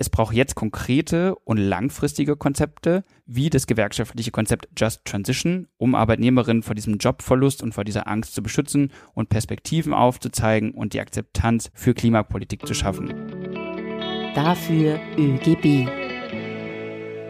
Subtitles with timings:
[0.00, 6.62] Es braucht jetzt konkrete und langfristige Konzepte, wie das gewerkschaftliche Konzept Just Transition, um Arbeitnehmerinnen
[6.62, 11.72] vor diesem Jobverlust und vor dieser Angst zu beschützen und Perspektiven aufzuzeigen und die Akzeptanz
[11.74, 13.12] für Klimapolitik zu schaffen.
[14.36, 15.88] Dafür ÖGB.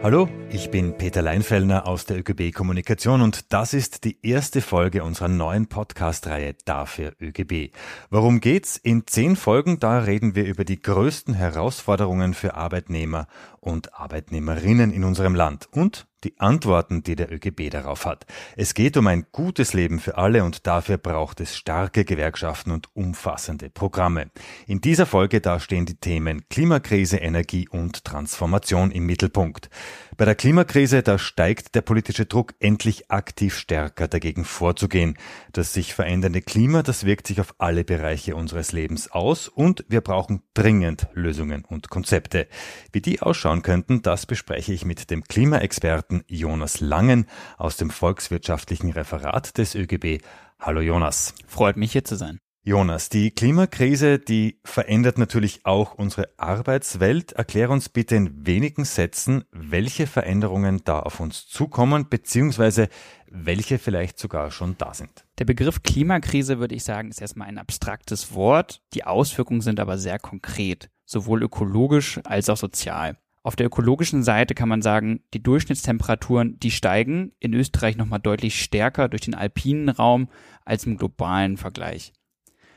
[0.03, 5.03] Hallo, ich bin Peter Leinfellner aus der ÖGB Kommunikation und das ist die erste Folge
[5.03, 7.71] unserer neuen Podcast-Reihe Dafür ÖGB.
[8.09, 8.77] Worum geht's?
[8.77, 13.27] In zehn Folgen, da reden wir über die größten Herausforderungen für Arbeitnehmer
[13.59, 18.25] und Arbeitnehmerinnen in unserem Land und die Antworten, die der ÖGB darauf hat.
[18.57, 22.93] Es geht um ein gutes Leben für alle und dafür braucht es starke Gewerkschaften und
[22.93, 24.29] umfassende Programme.
[24.67, 29.69] In dieser Folge da stehen die Themen Klimakrise, Energie und Transformation im Mittelpunkt.
[30.17, 35.17] Bei der Klimakrise, da steigt der politische Druck, endlich aktiv stärker dagegen vorzugehen.
[35.51, 39.99] Das sich verändernde Klima, das wirkt sich auf alle Bereiche unseres Lebens aus und wir
[39.99, 42.47] brauchen dringend Lösungen und Konzepte.
[42.93, 47.25] Wie die ausschauen könnten, das bespreche ich mit dem Klimaexperten Jonas Langen
[47.57, 50.23] aus dem Volkswirtschaftlichen Referat des ÖGB.
[50.57, 51.33] Hallo Jonas.
[51.47, 52.39] Freut mich hier zu sein.
[52.69, 57.31] Jonas, die Klimakrise, die verändert natürlich auch unsere Arbeitswelt.
[57.31, 62.89] Erklär uns bitte in wenigen Sätzen, welche Veränderungen da auf uns zukommen, beziehungsweise
[63.27, 65.25] welche vielleicht sogar schon da sind.
[65.39, 68.83] Der Begriff Klimakrise, würde ich sagen, ist erstmal ein abstraktes Wort.
[68.93, 73.17] Die Auswirkungen sind aber sehr konkret, sowohl ökologisch als auch sozial.
[73.41, 78.61] Auf der ökologischen Seite kann man sagen, die Durchschnittstemperaturen, die steigen in Österreich nochmal deutlich
[78.61, 80.29] stärker durch den alpinen Raum
[80.65, 82.13] als im globalen Vergleich.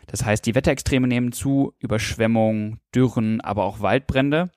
[0.07, 4.51] Das heißt, die Wetterextreme nehmen zu, Überschwemmungen, Dürren, aber auch Waldbrände.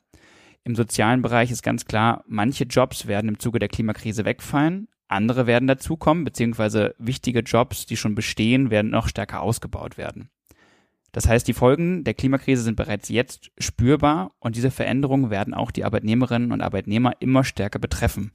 [0.64, 5.46] Im sozialen Bereich ist ganz klar, manche Jobs werden im Zuge der Klimakrise wegfallen, andere
[5.46, 10.30] werden dazukommen, beziehungsweise wichtige Jobs, die schon bestehen, werden noch stärker ausgebaut werden.
[11.12, 15.72] Das heißt, die Folgen der Klimakrise sind bereits jetzt spürbar und diese Veränderungen werden auch
[15.72, 18.32] die Arbeitnehmerinnen und Arbeitnehmer immer stärker betreffen.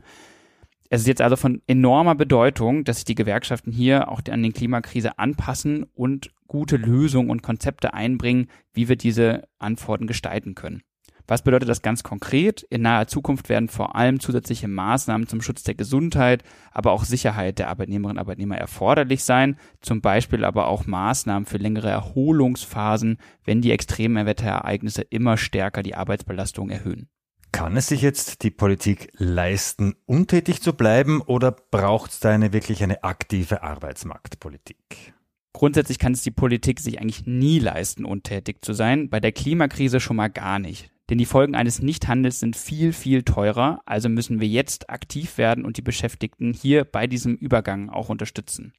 [0.93, 4.53] Es ist jetzt also von enormer Bedeutung, dass sich die Gewerkschaften hier auch an den
[4.53, 10.83] Klimakrise anpassen und gute Lösungen und Konzepte einbringen, wie wir diese Antworten gestalten können.
[11.29, 12.62] Was bedeutet das ganz konkret?
[12.71, 16.43] In naher Zukunft werden vor allem zusätzliche Maßnahmen zum Schutz der Gesundheit,
[16.73, 21.59] aber auch Sicherheit der Arbeitnehmerinnen und Arbeitnehmer erforderlich sein, zum Beispiel aber auch Maßnahmen für
[21.59, 27.09] längere Erholungsphasen, wenn die extremen Wetterereignisse immer stärker die Arbeitsbelastung erhöhen.
[27.53, 32.53] Kann es sich jetzt die Politik leisten, untätig zu bleiben oder braucht es da eine
[32.53, 35.12] wirklich eine aktive Arbeitsmarktpolitik?
[35.53, 40.00] Grundsätzlich kann es die Politik sich eigentlich nie leisten, untätig zu sein, bei der Klimakrise
[40.00, 40.91] schon mal gar nicht.
[41.11, 45.65] Denn die Folgen eines Nichthandels sind viel, viel teurer, also müssen wir jetzt aktiv werden
[45.65, 48.72] und die Beschäftigten hier bei diesem Übergang auch unterstützen.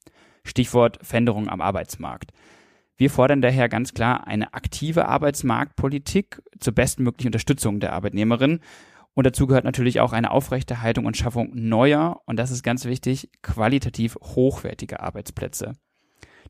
[0.46, 2.32] Stichwort Veränderung am Arbeitsmarkt.
[3.02, 8.60] Wir fordern daher ganz klar eine aktive Arbeitsmarktpolitik zur bestmöglichen Unterstützung der Arbeitnehmerin.
[9.16, 13.32] Und dazu gehört natürlich auch eine Aufrechterhaltung und Schaffung neuer, und das ist ganz wichtig,
[13.42, 15.74] qualitativ hochwertige Arbeitsplätze.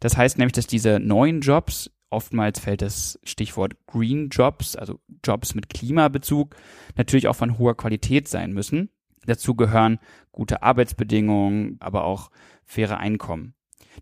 [0.01, 5.55] Das heißt nämlich, dass diese neuen Jobs, oftmals fällt das Stichwort Green Jobs, also Jobs
[5.55, 6.57] mit Klimabezug,
[6.97, 8.89] natürlich auch von hoher Qualität sein müssen.
[9.25, 9.99] Dazu gehören
[10.33, 12.29] gute Arbeitsbedingungen, aber auch
[12.65, 13.53] faire Einkommen.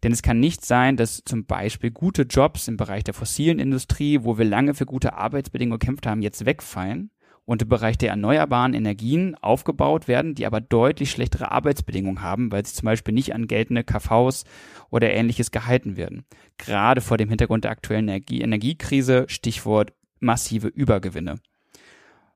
[0.04, 4.20] Denn es kann nicht sein, dass zum Beispiel gute Jobs im Bereich der fossilen Industrie,
[4.24, 7.12] wo wir lange für gute Arbeitsbedingungen gekämpft haben, jetzt wegfallen
[7.50, 12.64] und im Bereich der erneuerbaren Energien aufgebaut werden, die aber deutlich schlechtere Arbeitsbedingungen haben, weil
[12.64, 14.46] sie zum Beispiel nicht an geltende KVs
[14.92, 16.26] oder ähnliches gehalten werden.
[16.60, 21.40] Gerade vor dem Hintergrund der aktuellen Energie Energiekrise, Stichwort massive Übergewinne.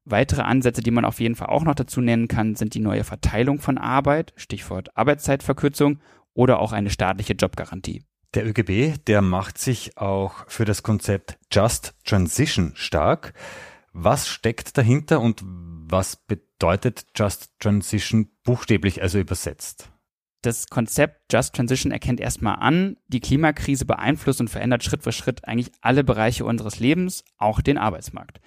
[0.05, 3.03] Weitere Ansätze, die man auf jeden Fall auch noch dazu nennen kann, sind die neue
[3.03, 5.99] Verteilung von Arbeit, Stichwort Arbeitszeitverkürzung
[6.33, 8.03] oder auch eine staatliche Jobgarantie.
[8.33, 13.33] Der ÖGB, der macht sich auch für das Konzept Just Transition stark.
[13.91, 19.91] Was steckt dahinter und was bedeutet Just Transition buchstäblich, also übersetzt?
[20.41, 25.47] Das Konzept Just Transition erkennt erstmal an, die Klimakrise beeinflusst und verändert Schritt für Schritt
[25.47, 28.41] eigentlich alle Bereiche unseres Lebens, auch den Arbeitsmarkt.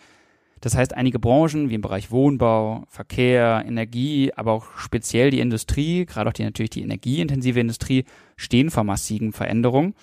[0.60, 6.06] Das heißt, einige Branchen wie im Bereich Wohnbau, Verkehr, Energie, aber auch speziell die Industrie,
[6.06, 8.04] gerade auch die natürlich die energieintensive Industrie,
[8.36, 9.94] stehen vor massiven Veränderungen.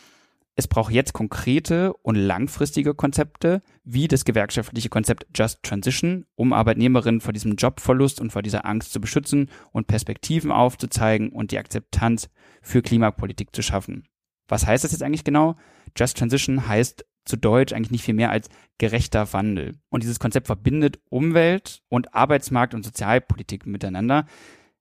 [0.56, 7.22] Es braucht jetzt konkrete und langfristige Konzepte, wie das gewerkschaftliche Konzept Just Transition, um Arbeitnehmerinnen
[7.22, 12.30] vor diesem Jobverlust und vor dieser Angst zu beschützen und Perspektiven aufzuzeigen und die Akzeptanz
[12.62, 14.08] für Klimapolitik zu schaffen.
[14.48, 15.56] Was heißt das jetzt eigentlich genau?
[15.98, 19.74] Just Transition heißt zu Deutsch eigentlich nicht viel mehr als gerechter Wandel.
[19.90, 24.26] Und dieses Konzept verbindet Umwelt und Arbeitsmarkt und Sozialpolitik miteinander.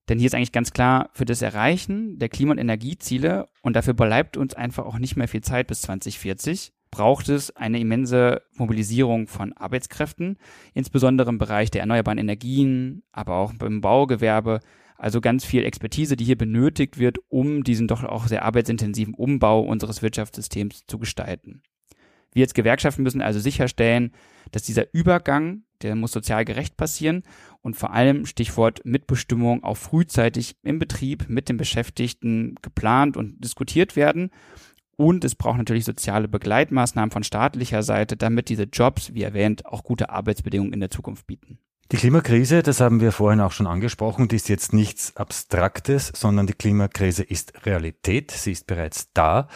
[0.09, 3.95] Denn hier ist eigentlich ganz klar, für das Erreichen der Klima- und Energieziele, und dafür
[3.95, 9.27] bleibt uns einfach auch nicht mehr viel Zeit bis 2040, braucht es eine immense Mobilisierung
[9.29, 10.37] von Arbeitskräften,
[10.75, 14.61] insbesondere im Bereich der erneuerbaren Energien, aber auch beim Baugewerbe.
[14.97, 19.61] Also ganz viel Expertise, die hier benötigt wird, um diesen doch auch sehr arbeitsintensiven Umbau
[19.61, 21.63] unseres Wirtschaftssystems zu gestalten.
[22.33, 24.13] Wir als Gewerkschaften müssen also sicherstellen,
[24.53, 27.23] dass dieser Übergang, der muss sozial gerecht passieren
[27.61, 33.97] und vor allem Stichwort Mitbestimmung auch frühzeitig im Betrieb mit den Beschäftigten geplant und diskutiert
[33.97, 34.31] werden.
[34.97, 39.83] Und es braucht natürlich soziale Begleitmaßnahmen von staatlicher Seite, damit diese Jobs, wie erwähnt, auch
[39.83, 41.59] gute Arbeitsbedingungen in der Zukunft bieten.
[41.93, 46.47] Die Klimakrise, das haben wir vorhin auch schon angesprochen, die ist jetzt nichts Abstraktes, sondern
[46.47, 49.47] die Klimakrise ist Realität, sie ist bereits da.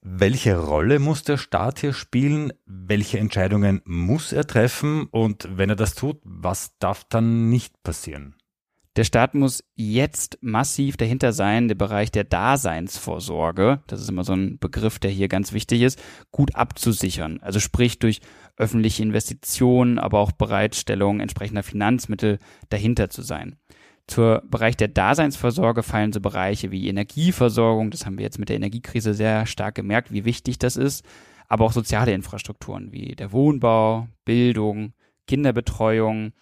[0.00, 2.52] Welche Rolle muss der Staat hier spielen?
[2.66, 5.08] Welche Entscheidungen muss er treffen?
[5.10, 8.36] Und wenn er das tut, was darf dann nicht passieren?
[8.94, 14.34] Der Staat muss jetzt massiv dahinter sein, der Bereich der Daseinsvorsorge, das ist immer so
[14.34, 16.00] ein Begriff, der hier ganz wichtig ist,
[16.30, 17.40] gut abzusichern.
[17.40, 18.20] Also sprich durch
[18.56, 22.38] öffentliche Investitionen, aber auch Bereitstellung entsprechender Finanzmittel
[22.68, 23.56] dahinter zu sein.
[24.06, 28.56] Zur Bereich der Daseinsvorsorge fallen so Bereiche wie Energieversorgung, das haben wir jetzt mit der
[28.56, 31.04] Energiekrise sehr stark gemerkt, wie wichtig das ist,
[31.48, 34.92] aber auch soziale Infrastrukturen wie der Wohnbau, Bildung,
[35.26, 36.32] Kinderbetreuung,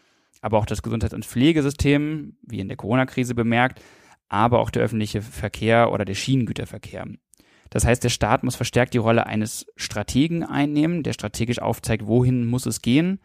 [0.40, 3.82] aber auch das Gesundheits- und Pflegesystem, wie in der Corona-Krise bemerkt,
[4.28, 7.06] aber auch der öffentliche Verkehr oder der Schienengüterverkehr.
[7.70, 12.46] Das heißt, der Staat muss verstärkt die Rolle eines Strategen einnehmen, der strategisch aufzeigt, wohin
[12.46, 13.20] muss es gehen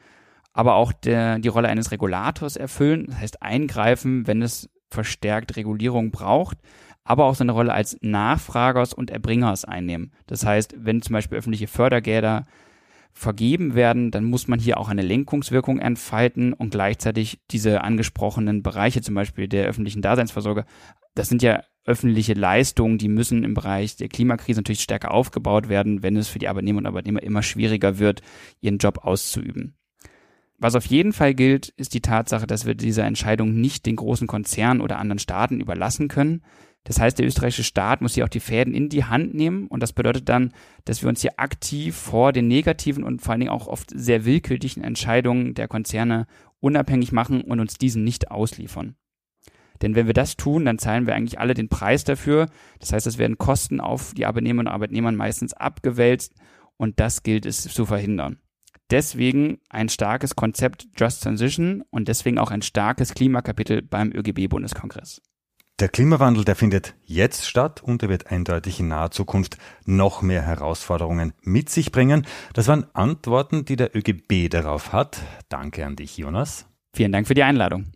[0.56, 6.12] aber auch der, die Rolle eines Regulators erfüllen, das heißt eingreifen, wenn es verstärkt Regulierung
[6.12, 6.58] braucht,
[7.04, 10.14] aber auch seine Rolle als Nachfragers und Erbringers einnehmen.
[10.28, 12.48] Das heißt, wenn zum Beispiel öffentliche Fördergelder
[13.12, 19.02] vergeben werden, dann muss man hier auch eine Lenkungswirkung entfalten und gleichzeitig diese angesprochenen Bereiche,
[19.02, 20.64] zum Beispiel der öffentlichen Daseinsvorsorge,
[21.16, 26.04] das sind ja öffentliche Leistungen, die müssen im Bereich der Klimakrise natürlich stärker aufgebaut werden,
[26.04, 28.22] wenn es für die Arbeitnehmer und Arbeitnehmer immer schwieriger wird,
[28.60, 29.76] ihren Job auszuüben.
[30.58, 34.28] Was auf jeden Fall gilt, ist die Tatsache, dass wir diese Entscheidung nicht den großen
[34.28, 36.44] Konzernen oder anderen Staaten überlassen können.
[36.86, 39.82] Das heißt, der österreichische Staat muss hier auch die Fäden in die Hand nehmen und
[39.82, 40.54] das bedeutet dann,
[40.86, 44.24] dass wir uns hier aktiv vor den negativen und vor allen Dingen auch oft sehr
[44.24, 46.28] willkürlichen Entscheidungen der Konzerne
[46.60, 48.96] unabhängig machen und uns diesen nicht ausliefern.
[49.82, 52.48] Denn wenn wir das tun, dann zahlen wir eigentlich alle den Preis dafür.
[52.80, 56.34] Das heißt, es werden Kosten auf die Arbeitnehmerinnen und Arbeitnehmer meistens abgewälzt
[56.78, 58.40] und das gilt es zu verhindern.
[58.92, 65.22] Deswegen ein starkes Konzept Just Transition und deswegen auch ein starkes Klimakapitel beim ÖGB-Bundeskongress.
[65.80, 70.42] Der Klimawandel, der findet jetzt statt und er wird eindeutig in naher Zukunft noch mehr
[70.42, 72.26] Herausforderungen mit sich bringen.
[72.54, 75.22] Das waren Antworten, die der ÖGB darauf hat.
[75.50, 76.66] Danke an dich, Jonas.
[76.94, 77.92] Vielen Dank für die Einladung.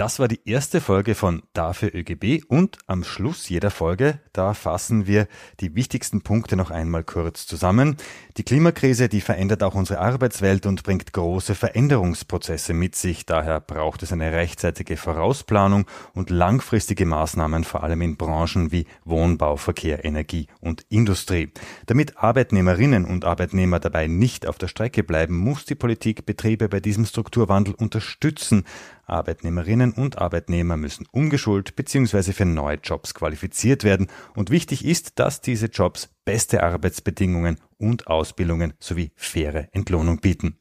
[0.00, 5.06] Das war die erste Folge von Dafür ÖGB und am Schluss jeder Folge, da fassen
[5.06, 5.28] wir
[5.60, 7.98] die wichtigsten Punkte noch einmal kurz zusammen.
[8.38, 13.26] Die Klimakrise, die verändert auch unsere Arbeitswelt und bringt große Veränderungsprozesse mit sich.
[13.26, 19.58] Daher braucht es eine rechtzeitige Vorausplanung und langfristige Maßnahmen, vor allem in Branchen wie Wohnbau,
[19.58, 21.52] Verkehr, Energie und Industrie.
[21.84, 26.80] Damit Arbeitnehmerinnen und Arbeitnehmer dabei nicht auf der Strecke bleiben, muss die Politik Betriebe bei
[26.80, 28.64] diesem Strukturwandel unterstützen.
[29.10, 32.32] Arbeitnehmerinnen und Arbeitnehmer müssen umgeschult bzw.
[32.32, 38.74] für neue Jobs qualifiziert werden und wichtig ist, dass diese Jobs beste Arbeitsbedingungen und Ausbildungen
[38.78, 40.56] sowie faire Entlohnung bieten.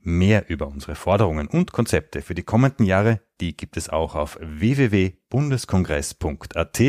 [0.00, 4.36] Mehr über unsere Forderungen und Konzepte für die kommenden Jahre, die gibt es auch auf
[4.40, 6.80] www.bundeskongress.at.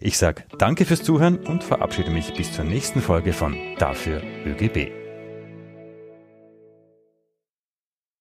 [0.00, 5.03] Ich sage danke fürs Zuhören und verabschiede mich bis zur nächsten Folge von Dafür ÖGB.